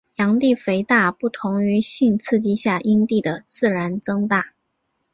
[0.15, 4.55] 阴蒂肥大不同于性刺激下阴蒂的自然增大。